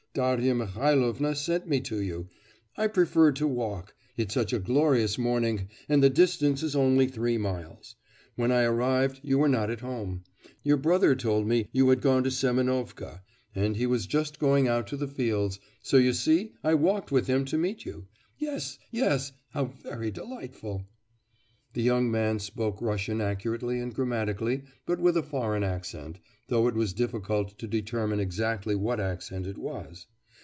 [0.13, 2.27] Darya Mihailovna sent me to you;
[2.75, 3.95] I preferred to walk....
[4.17, 7.95] It's such a glorious morning, and the distance is only three miles.
[8.35, 10.25] When I arrived, you were not at home.
[10.63, 13.21] Your brother told me you had gone to Semenovka;
[13.55, 17.27] and he was just going out to the fields; so you see I walked with
[17.27, 18.07] him to meet you.
[18.37, 19.31] Yes, yes.
[19.51, 20.85] How very delightful!'
[21.73, 26.75] The young man spoke Russian accurately and grammatically but with a foreign accent, though it
[26.75, 30.05] was difficult to determine exactly what accent it was.